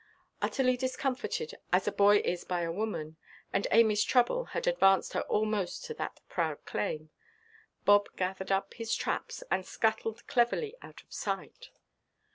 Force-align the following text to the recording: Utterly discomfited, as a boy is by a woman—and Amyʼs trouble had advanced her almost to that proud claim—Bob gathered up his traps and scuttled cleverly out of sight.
Utterly 0.41 0.77
discomfited, 0.77 1.53
as 1.71 1.87
a 1.87 1.91
boy 1.91 2.23
is 2.25 2.43
by 2.43 2.61
a 2.61 2.71
woman—and 2.71 3.67
Amyʼs 3.71 4.03
trouble 4.03 4.45
had 4.45 4.65
advanced 4.65 5.13
her 5.13 5.21
almost 5.29 5.85
to 5.85 5.93
that 5.93 6.21
proud 6.27 6.65
claim—Bob 6.65 8.07
gathered 8.15 8.51
up 8.51 8.73
his 8.73 8.95
traps 8.95 9.43
and 9.51 9.63
scuttled 9.63 10.25
cleverly 10.25 10.75
out 10.81 11.03
of 11.03 11.13
sight. 11.13 11.69